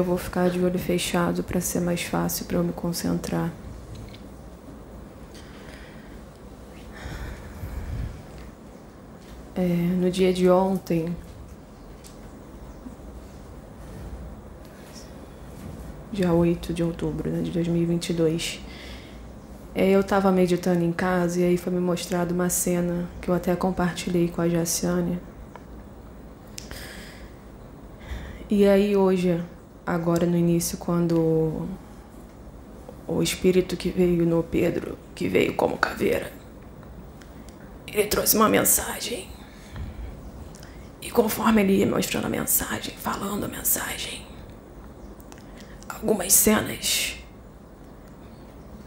Eu 0.00 0.04
vou 0.04 0.16
ficar 0.16 0.48
de 0.48 0.58
olho 0.64 0.78
fechado 0.78 1.42
para 1.44 1.60
ser 1.60 1.78
mais 1.78 2.00
fácil 2.00 2.46
para 2.46 2.56
eu 2.56 2.64
me 2.64 2.72
concentrar. 2.72 3.52
É, 9.54 9.60
no 9.60 10.10
dia 10.10 10.32
de 10.32 10.48
ontem, 10.48 11.14
dia 16.10 16.32
8 16.32 16.72
de 16.72 16.82
outubro 16.82 17.28
né, 17.28 17.42
de 17.42 17.50
2022, 17.50 18.58
é, 19.74 19.90
eu 19.90 20.00
estava 20.00 20.32
meditando 20.32 20.82
em 20.82 20.92
casa 20.92 21.40
e 21.40 21.44
aí 21.44 21.58
foi 21.58 21.74
me 21.74 21.78
mostrado 21.78 22.32
uma 22.32 22.48
cena 22.48 23.06
que 23.20 23.28
eu 23.28 23.34
até 23.34 23.54
compartilhei 23.54 24.28
com 24.30 24.40
a 24.40 24.48
Jaciane. 24.48 25.20
E 28.48 28.66
aí 28.66 28.96
hoje, 28.96 29.38
agora 29.90 30.24
no 30.24 30.36
início, 30.36 30.78
quando 30.78 31.68
o 33.06 33.22
espírito 33.22 33.76
que 33.76 33.90
veio 33.90 34.24
no 34.24 34.42
Pedro, 34.42 34.96
que 35.14 35.28
veio 35.28 35.54
como 35.54 35.76
caveira, 35.76 36.32
ele 37.86 38.06
trouxe 38.06 38.36
uma 38.36 38.48
mensagem. 38.48 39.28
E 41.02 41.10
conforme 41.10 41.62
ele 41.62 41.78
ia 41.78 41.86
mostrando 41.86 42.26
a 42.26 42.30
mensagem, 42.30 42.94
falando 42.96 43.44
a 43.44 43.48
mensagem, 43.48 44.24
algumas 45.88 46.32
cenas 46.32 47.16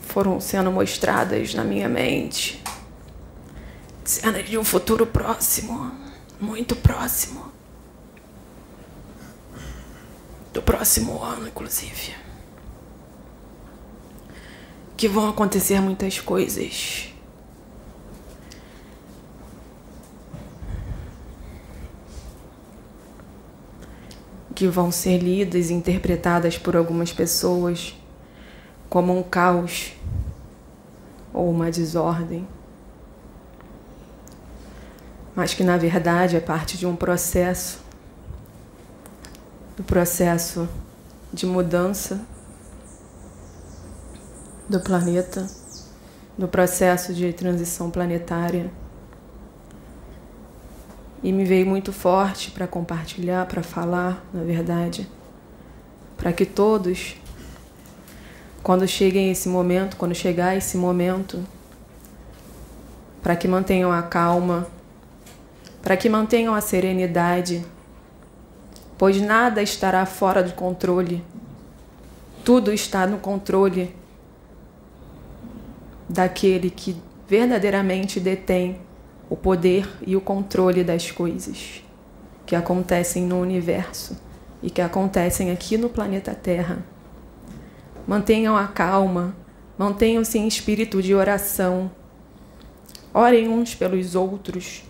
foram 0.00 0.40
sendo 0.40 0.72
mostradas 0.72 1.54
na 1.54 1.62
minha 1.62 1.88
mente. 1.88 2.60
Cenas 4.04 4.48
de 4.48 4.58
um 4.58 4.64
futuro 4.64 5.06
próximo, 5.06 5.92
muito 6.40 6.74
próximo. 6.74 7.57
Do 10.58 10.62
próximo 10.62 11.22
ano, 11.22 11.46
inclusive. 11.46 12.16
Que 14.96 15.06
vão 15.06 15.28
acontecer 15.28 15.80
muitas 15.80 16.18
coisas. 16.18 17.14
Que 24.52 24.66
vão 24.66 24.90
ser 24.90 25.18
lidas 25.18 25.70
e 25.70 25.74
interpretadas 25.74 26.58
por 26.58 26.74
algumas 26.74 27.12
pessoas 27.12 27.94
como 28.90 29.16
um 29.16 29.22
caos 29.22 29.92
ou 31.32 31.48
uma 31.48 31.70
desordem, 31.70 32.44
mas 35.36 35.54
que 35.54 35.62
na 35.62 35.76
verdade 35.76 36.34
é 36.34 36.40
parte 36.40 36.76
de 36.76 36.84
um 36.84 36.96
processo 36.96 37.86
do 39.78 39.84
processo 39.84 40.68
de 41.32 41.46
mudança 41.46 42.20
do 44.68 44.80
planeta, 44.80 45.46
do 46.36 46.48
processo 46.48 47.14
de 47.14 47.32
transição 47.32 47.88
planetária. 47.88 48.72
E 51.22 51.32
me 51.32 51.44
veio 51.44 51.64
muito 51.64 51.92
forte 51.92 52.50
para 52.50 52.66
compartilhar, 52.66 53.46
para 53.46 53.62
falar, 53.62 54.24
na 54.34 54.42
verdade, 54.42 55.08
para 56.16 56.32
que 56.32 56.44
todos 56.44 57.14
quando 58.64 58.86
cheguem 58.86 59.30
esse 59.30 59.48
momento, 59.48 59.96
quando 59.96 60.14
chegar 60.14 60.56
esse 60.56 60.76
momento, 60.76 61.46
para 63.22 63.36
que 63.36 63.46
mantenham 63.46 63.92
a 63.92 64.02
calma, 64.02 64.66
para 65.80 65.96
que 65.96 66.08
mantenham 66.08 66.52
a 66.52 66.60
serenidade, 66.60 67.64
pois 68.98 69.20
nada 69.20 69.62
estará 69.62 70.04
fora 70.04 70.42
do 70.42 70.52
controle. 70.52 71.24
Tudo 72.44 72.72
está 72.72 73.06
no 73.06 73.18
controle 73.18 73.94
daquele 76.08 76.70
que 76.70 76.96
verdadeiramente 77.28 78.18
detém 78.18 78.80
o 79.30 79.36
poder 79.36 79.88
e 80.06 80.16
o 80.16 80.20
controle 80.20 80.82
das 80.82 81.10
coisas 81.10 81.82
que 82.44 82.56
acontecem 82.56 83.24
no 83.24 83.40
universo 83.40 84.18
e 84.62 84.70
que 84.70 84.80
acontecem 84.80 85.50
aqui 85.50 85.78
no 85.78 85.88
planeta 85.88 86.34
Terra 86.34 86.82
mantenham 88.08 88.56
a 88.56 88.66
calma, 88.66 89.36
mantenham-se 89.76 90.38
em 90.38 90.48
espírito 90.48 91.02
de 91.02 91.14
oração. 91.14 91.90
Orem 93.12 93.50
uns 93.50 93.74
pelos 93.74 94.14
outros, 94.14 94.82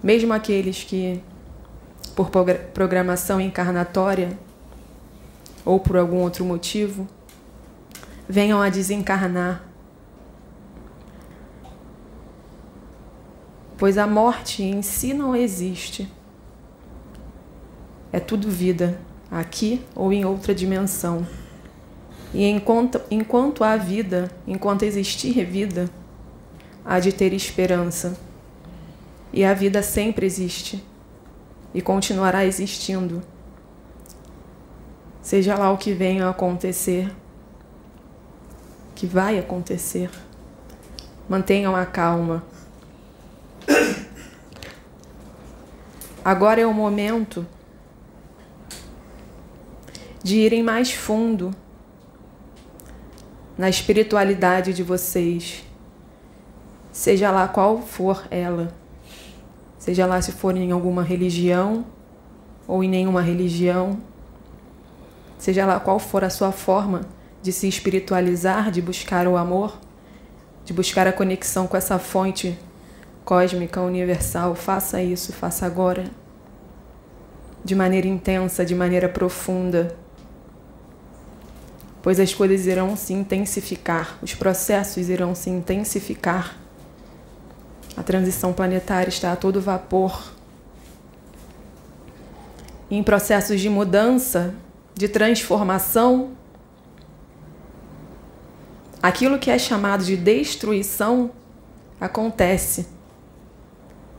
mesmo 0.00 0.32
aqueles 0.32 0.84
que, 0.84 1.20
por 2.14 2.30
programação 2.72 3.40
encarnatória 3.40 4.38
ou 5.64 5.80
por 5.80 5.96
algum 5.96 6.18
outro 6.18 6.44
motivo, 6.44 7.08
venham 8.28 8.60
a 8.60 8.68
desencarnar. 8.68 9.64
Pois 13.76 13.98
a 13.98 14.06
morte 14.06 14.62
em 14.62 14.82
si 14.82 15.12
não 15.12 15.34
existe. 15.34 16.10
É 18.12 18.20
tudo 18.20 18.48
vida 18.48 19.00
aqui 19.30 19.84
ou 19.94 20.12
em 20.12 20.24
outra 20.24 20.54
dimensão. 20.54 21.26
E 22.32 22.44
enquanto, 22.44 23.00
enquanto 23.10 23.64
há 23.64 23.76
vida, 23.76 24.30
enquanto 24.46 24.84
existir 24.84 25.44
vida, 25.44 25.90
há 26.84 27.00
de 27.00 27.12
ter 27.12 27.32
esperança. 27.32 28.16
E 29.32 29.44
a 29.44 29.52
vida 29.52 29.82
sempre 29.82 30.26
existe 30.26 30.84
e 31.74 31.82
continuará 31.82 32.46
existindo. 32.46 33.20
Seja 35.20 35.56
lá 35.56 35.72
o 35.72 35.76
que 35.76 35.92
venha 35.92 36.26
a 36.26 36.30
acontecer, 36.30 37.12
que 38.94 39.06
vai 39.06 39.38
acontecer, 39.38 40.08
mantenham 41.28 41.74
a 41.74 41.84
calma. 41.84 42.44
Agora 46.24 46.60
é 46.60 46.66
o 46.66 46.72
momento 46.72 47.46
de 50.22 50.36
irem 50.36 50.62
mais 50.62 50.92
fundo 50.92 51.54
na 53.58 53.68
espiritualidade 53.68 54.72
de 54.72 54.82
vocês, 54.82 55.64
seja 56.90 57.30
lá 57.30 57.46
qual 57.46 57.82
for 57.82 58.26
ela, 58.30 58.74
seja 59.84 60.06
lá 60.06 60.18
se 60.22 60.32
for 60.32 60.56
em 60.56 60.70
alguma 60.72 61.02
religião 61.02 61.84
ou 62.66 62.82
em 62.82 62.88
nenhuma 62.88 63.20
religião, 63.20 63.98
seja 65.36 65.66
lá 65.66 65.78
qual 65.78 65.98
for 65.98 66.24
a 66.24 66.30
sua 66.30 66.50
forma 66.52 67.02
de 67.42 67.52
se 67.52 67.68
espiritualizar, 67.68 68.70
de 68.70 68.80
buscar 68.80 69.28
o 69.28 69.36
amor, 69.36 69.78
de 70.64 70.72
buscar 70.72 71.06
a 71.06 71.12
conexão 71.12 71.66
com 71.66 71.76
essa 71.76 71.98
fonte 71.98 72.58
cósmica 73.26 73.82
universal, 73.82 74.54
faça 74.54 75.02
isso, 75.02 75.34
faça 75.34 75.66
agora, 75.66 76.04
de 77.62 77.74
maneira 77.74 78.08
intensa, 78.08 78.64
de 78.64 78.74
maneira 78.74 79.06
profunda. 79.06 79.94
Pois 82.00 82.18
as 82.18 82.32
coisas 82.32 82.66
irão 82.66 82.96
se 82.96 83.12
intensificar, 83.12 84.16
os 84.22 84.34
processos 84.34 85.10
irão 85.10 85.34
se 85.34 85.50
intensificar. 85.50 86.63
A 87.96 88.02
transição 88.02 88.52
planetária 88.52 89.08
está 89.08 89.32
a 89.32 89.36
todo 89.36 89.60
vapor. 89.60 90.32
Em 92.90 93.02
processos 93.02 93.60
de 93.60 93.68
mudança, 93.68 94.54
de 94.94 95.08
transformação, 95.08 96.32
aquilo 99.02 99.38
que 99.38 99.50
é 99.50 99.58
chamado 99.58 100.04
de 100.04 100.16
destruição 100.16 101.30
acontece. 102.00 102.86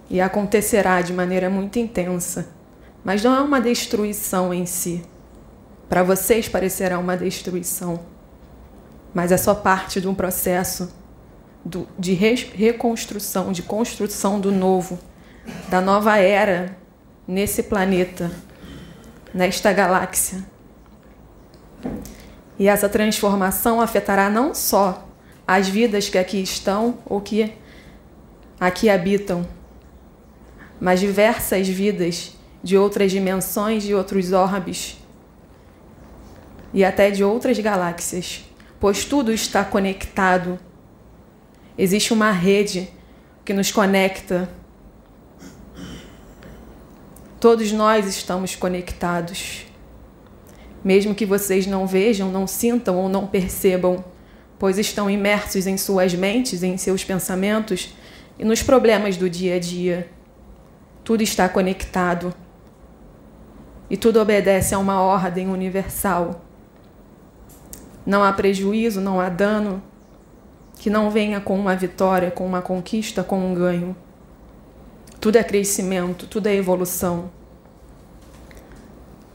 E 0.09 0.21
acontecerá 0.21 1.01
de 1.01 1.13
maneira 1.13 1.49
muito 1.49 1.79
intensa. 1.79 2.47
Mas 3.03 3.23
não 3.23 3.35
é 3.35 3.41
uma 3.41 3.61
destruição 3.61 4.53
em 4.53 4.65
si 4.65 5.03
para 5.87 6.03
vocês 6.03 6.49
parecerá 6.49 6.97
uma 6.97 7.15
destruição, 7.15 7.99
mas 9.13 9.31
é 9.31 9.37
só 9.37 9.53
parte 9.53 10.01
de 10.01 10.07
um 10.07 10.15
processo 10.15 10.91
do, 11.65 11.87
de 11.97 12.13
re, 12.13 12.35
reconstrução, 12.53 13.51
de 13.51 13.63
construção 13.63 14.39
do 14.39 14.51
novo, 14.51 14.99
da 15.67 15.81
nova 15.81 16.17
era 16.17 16.77
nesse 17.27 17.63
planeta, 17.63 18.31
nesta 19.33 19.73
galáxia. 19.73 20.45
E 22.57 22.67
essa 22.67 22.87
transformação 22.87 23.81
afetará 23.81 24.29
não 24.29 24.53
só 24.53 25.07
as 25.47 25.67
vidas 25.67 26.07
que 26.07 26.17
aqui 26.17 26.41
estão 26.41 26.99
ou 27.05 27.19
que 27.19 27.51
aqui 28.59 28.89
habitam, 28.89 29.45
mas 30.79 30.99
diversas 30.99 31.67
vidas 31.67 32.35
de 32.63 32.77
outras 32.77 33.11
dimensões, 33.11 33.83
de 33.83 33.93
outros 33.93 34.31
orbes 34.31 34.97
e 36.73 36.83
até 36.83 37.11
de 37.11 37.23
outras 37.23 37.59
galáxias, 37.59 38.43
pois 38.79 39.05
tudo 39.05 39.31
está 39.31 39.63
conectado. 39.63 40.59
Existe 41.77 42.13
uma 42.13 42.31
rede 42.31 42.87
que 43.43 43.53
nos 43.53 43.69
conecta. 43.69 44.49
Todos 47.39 47.71
nós 47.71 48.07
estamos 48.07 48.55
conectados. 48.55 49.65
mesmo 50.83 51.15
que 51.15 51.25
vocês 51.25 51.65
não 51.65 51.87
vejam, 51.87 52.31
não 52.31 52.45
sintam 52.45 52.97
ou 52.97 53.09
não 53.09 53.25
percebam, 53.25 54.05
pois 54.59 54.77
estão 54.77 55.09
imersos 55.09 55.65
em 55.65 55.77
suas 55.77 56.13
mentes, 56.13 56.61
em 56.61 56.77
seus 56.77 57.03
pensamentos 57.03 57.95
e 58.37 58.45
nos 58.45 58.61
problemas 58.61 59.17
do 59.17 59.27
dia 59.27 59.55
a 59.55 59.59
dia. 59.59 60.07
Tudo 61.03 61.23
está 61.23 61.49
conectado 61.49 62.33
e 63.89 63.97
tudo 63.97 64.21
obedece 64.21 64.75
a 64.75 64.79
uma 64.79 65.01
ordem 65.01 65.49
universal. 65.49 66.45
Não 68.05 68.23
há 68.23 68.31
prejuízo, 68.31 69.01
não 69.01 69.19
há 69.19 69.27
dano 69.27 69.81
que 70.75 70.89
não 70.89 71.09
venha 71.09 71.39
com 71.39 71.57
uma 71.57 71.75
vitória, 71.75 72.29
com 72.29 72.45
uma 72.45 72.61
conquista, 72.61 73.23
com 73.23 73.39
um 73.39 73.53
ganho. 73.53 73.95
Tudo 75.19 75.37
é 75.37 75.43
crescimento, 75.43 76.27
tudo 76.27 76.47
é 76.47 76.55
evolução. 76.55 77.31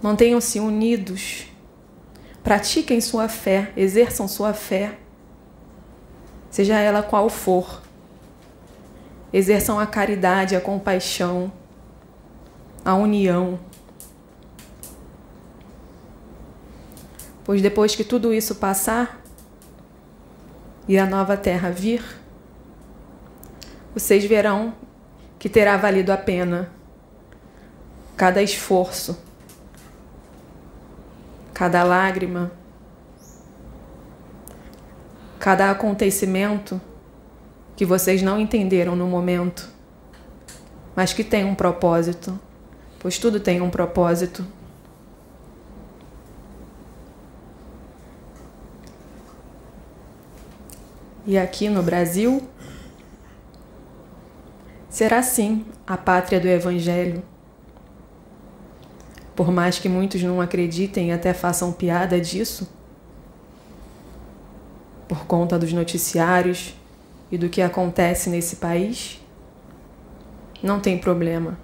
Mantenham-se 0.03 0.61
unidos. 0.61 1.47
Pratiquem 2.43 3.01
sua 3.01 3.29
fé, 3.29 3.71
exerçam 3.77 4.27
sua 4.27 4.55
fé, 4.55 4.99
seja 6.51 6.79
ela 6.79 7.03
qual 7.03 7.29
for. 7.29 7.83
Exerçam 9.33 9.79
a 9.79 9.87
caridade, 9.87 10.57
a 10.57 10.61
compaixão, 10.61 11.53
a 12.85 12.95
união. 12.95 13.61
Pois 17.45 17.61
depois 17.61 17.95
que 17.95 18.05
tudo 18.05 18.33
isso 18.33 18.55
passar 18.55 19.20
e 20.91 20.99
a 20.99 21.07
nova 21.07 21.37
terra 21.37 21.71
vir, 21.71 22.03
vocês 23.95 24.25
verão 24.25 24.75
que 25.39 25.49
terá 25.49 25.77
valido 25.77 26.11
a 26.11 26.17
pena 26.17 26.69
cada 28.17 28.43
esforço, 28.43 29.17
cada 31.55 31.85
lágrima, 31.85 32.51
cada 35.39 35.71
acontecimento 35.71 36.81
que 37.77 37.87
vocês 37.87 38.21
não 38.21 38.41
entenderam 38.41 38.97
no 38.97 39.07
momento, 39.07 39.71
mas 40.97 41.13
que 41.13 41.23
tem 41.23 41.45
um 41.45 41.55
propósito, 41.55 42.37
pois 42.99 43.17
tudo 43.17 43.39
tem 43.39 43.61
um 43.61 43.71
propósito. 43.71 44.45
E 51.31 51.39
aqui 51.39 51.69
no 51.69 51.81
Brasil, 51.81 52.43
será 54.89 55.23
sim 55.23 55.65
a 55.87 55.97
pátria 55.97 56.41
do 56.41 56.49
Evangelho. 56.49 57.23
Por 59.37 59.53
mais 59.53 59.79
que 59.79 59.89
muitos 59.89 60.21
não 60.25 60.41
acreditem 60.41 61.11
e 61.11 61.13
até 61.13 61.33
façam 61.33 61.71
piada 61.71 62.21
disso, 62.21 62.69
por 65.07 65.25
conta 65.25 65.57
dos 65.57 65.73
noticiários 65.73 66.75
e 67.31 67.39
do 67.39 67.49
que 67.49 67.63
acontece 67.63 68.29
nesse 68.29 68.57
país, 68.57 69.21
não 70.61 70.81
tem 70.81 70.99
problema. 70.99 71.57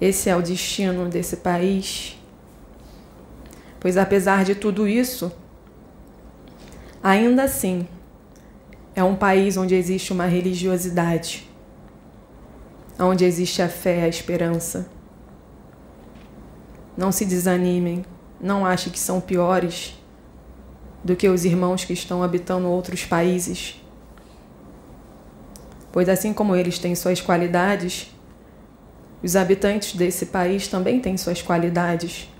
Esse 0.00 0.28
é 0.28 0.34
o 0.34 0.42
destino 0.42 1.08
desse 1.08 1.36
país. 1.36 2.20
Pois 3.78 3.96
apesar 3.96 4.44
de 4.44 4.56
tudo 4.56 4.88
isso, 4.88 5.30
ainda 7.04 7.44
assim, 7.44 7.86
é 8.96 9.04
um 9.04 9.14
país 9.14 9.58
onde 9.58 9.74
existe 9.74 10.10
uma 10.10 10.24
religiosidade, 10.24 11.46
onde 12.98 13.26
existe 13.26 13.60
a 13.60 13.68
fé, 13.68 14.04
a 14.04 14.08
esperança. 14.08 14.88
Não 16.96 17.12
se 17.12 17.26
desanimem, 17.26 18.06
não 18.40 18.64
achem 18.64 18.90
que 18.90 18.98
são 18.98 19.20
piores 19.20 20.00
do 21.04 21.14
que 21.14 21.28
os 21.28 21.44
irmãos 21.44 21.84
que 21.84 21.92
estão 21.92 22.22
habitando 22.22 22.68
outros 22.68 23.04
países. 23.04 23.78
Pois 25.92 26.08
assim 26.08 26.32
como 26.32 26.56
eles 26.56 26.78
têm 26.78 26.94
suas 26.94 27.20
qualidades, 27.20 28.10
os 29.22 29.36
habitantes 29.36 29.94
desse 29.94 30.26
país 30.26 30.68
também 30.68 31.00
têm 31.00 31.18
suas 31.18 31.42
qualidades. 31.42 32.30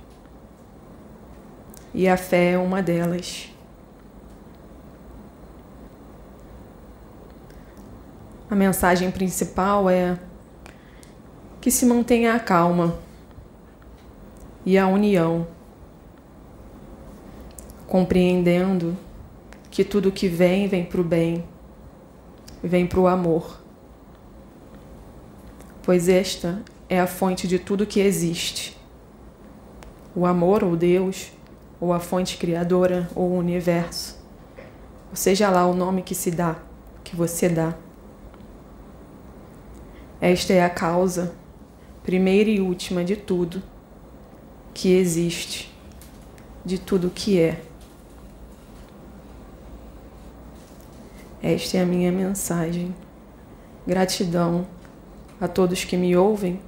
E 1.93 2.09
a 2.09 2.17
fé 2.17 2.53
é 2.53 2.59
uma 2.59 2.83
delas. 2.83 3.54
A 8.51 8.55
mensagem 8.55 9.11
principal 9.11 9.89
é 9.89 10.19
que 11.61 11.71
se 11.71 11.87
mantenha 11.87 12.35
a 12.35 12.39
calma 12.39 12.99
e 14.67 14.77
a 14.77 14.87
união, 14.87 15.47
compreendendo 17.87 18.97
que 19.71 19.83
tudo 19.83 20.13
que 20.13 20.29
vem, 20.29 20.69
vem 20.69 20.85
para 20.85 21.01
o 21.01 21.05
bem, 21.05 21.43
vem 22.63 22.87
para 22.87 23.01
o 23.01 23.07
amor, 23.07 23.61
pois 25.83 26.09
esta 26.09 26.63
é 26.89 27.01
a 27.01 27.07
fonte 27.07 27.49
de 27.49 27.59
tudo 27.59 27.87
que 27.87 28.01
existe. 28.01 28.79
O 30.15 30.27
amor, 30.27 30.63
ou 30.63 30.77
Deus, 30.77 31.33
ou 31.81 31.93
a 31.93 31.99
fonte 31.99 32.37
criadora, 32.37 33.09
ou 33.15 33.31
o 33.31 33.39
universo, 33.39 34.23
ou 35.11 35.17
seja 35.17 35.49
lá 35.49 35.67
o 35.67 35.75
nome 35.75 36.03
que 36.03 36.15
se 36.15 36.31
dá, 36.31 36.57
que 37.03 37.17
você 37.17 37.49
dá. 37.49 37.75
Esta 40.21 40.53
é 40.53 40.65
a 40.65 40.71
causa, 40.71 41.35
primeira 42.03 42.51
e 42.51 42.61
última 42.61 43.05
de 43.05 43.17
tudo 43.17 43.63
que 44.73 44.93
existe, 44.93 45.73
de 46.65 46.79
tudo 46.79 47.11
que 47.11 47.41
é. 47.41 47.61
Esta 51.43 51.79
é 51.79 51.83
a 51.83 51.87
minha 51.87 52.11
mensagem. 52.11 52.95
Gratidão 53.87 54.67
a 55.41 55.47
todos 55.47 55.85
que 55.85 55.97
me 55.97 56.17
ouvem 56.17 56.59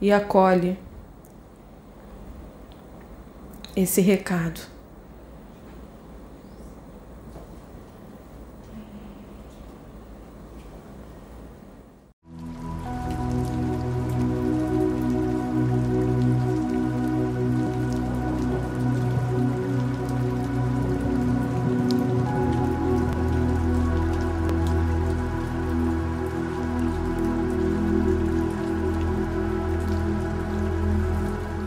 e 0.00 0.12
acolhe 0.12 0.78
esse 3.74 4.00
recado. 4.00 4.77